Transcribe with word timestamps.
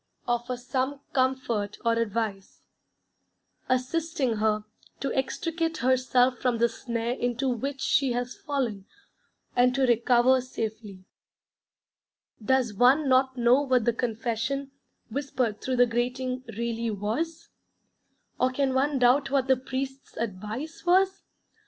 offer 0.27 0.57
some 0.57 0.99
comfort 1.13 1.77
or 1.85 1.93
advice, 1.93 2.63
assisting 3.69 4.37
her 4.37 4.63
to 4.99 5.13
extricate 5.13 5.77
herself 5.77 6.39
from 6.39 6.57
the 6.57 6.67
snare 6.67 7.11
into 7.13 7.47
which 7.47 7.79
she 7.79 8.11
has 8.11 8.35
fallen, 8.35 8.87
and 9.55 9.75
to 9.75 9.83
recover 9.85 10.41
safety. 10.41 11.05
Does 12.43 12.73
one 12.73 13.07
not 13.07 13.37
know 13.37 13.61
what 13.61 13.85
the 13.85 13.93
'Confession,' 13.93 14.71
whispered 15.11 15.61
through 15.61 15.75
the 15.75 15.85
grating, 15.85 16.43
really 16.57 16.89
was? 16.89 17.49
Or 18.39 18.49
can 18.51 18.73
one 18.73 18.97
doubt 18.97 19.29
what 19.29 19.45
the 19.45 19.55
Priest's 19.55 20.17
advice 20.17 20.83
was? 20.83 21.21